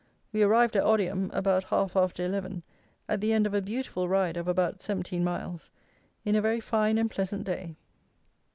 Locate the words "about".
1.31-1.65, 4.47-4.81